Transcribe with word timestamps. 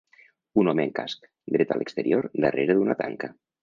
Un 0.61 0.71
home 0.71 0.85
amb 0.85 0.95
casc, 1.01 1.29
dret 1.59 1.77
a 1.77 1.79
l'exterior, 1.81 2.33
darrere 2.49 2.81
d'una 2.83 3.01
tanca. 3.09 3.37